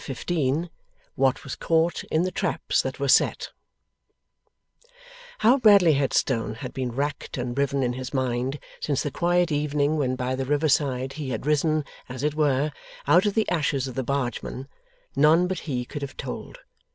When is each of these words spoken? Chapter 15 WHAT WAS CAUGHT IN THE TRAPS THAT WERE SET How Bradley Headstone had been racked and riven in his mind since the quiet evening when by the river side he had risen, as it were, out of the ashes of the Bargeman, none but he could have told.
Chapter 0.01 0.13
15 0.15 0.69
WHAT 1.13 1.43
WAS 1.43 1.55
CAUGHT 1.57 2.03
IN 2.05 2.23
THE 2.23 2.31
TRAPS 2.31 2.81
THAT 2.81 2.99
WERE 2.99 3.07
SET 3.07 3.49
How 5.37 5.59
Bradley 5.59 5.93
Headstone 5.93 6.55
had 6.55 6.73
been 6.73 6.91
racked 6.93 7.37
and 7.37 7.55
riven 7.55 7.83
in 7.83 7.93
his 7.93 8.11
mind 8.11 8.57
since 8.79 9.03
the 9.03 9.11
quiet 9.11 9.51
evening 9.51 9.97
when 9.97 10.15
by 10.15 10.33
the 10.33 10.43
river 10.43 10.69
side 10.69 11.13
he 11.13 11.29
had 11.29 11.45
risen, 11.45 11.85
as 12.09 12.23
it 12.23 12.33
were, 12.33 12.71
out 13.05 13.27
of 13.27 13.35
the 13.35 13.47
ashes 13.47 13.87
of 13.87 13.93
the 13.93 14.01
Bargeman, 14.03 14.67
none 15.15 15.45
but 15.47 15.59
he 15.69 15.85
could 15.85 16.01
have 16.01 16.17
told. 16.17 16.57